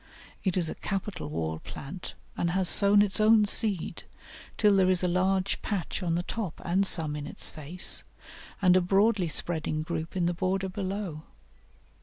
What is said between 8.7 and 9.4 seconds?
a broadly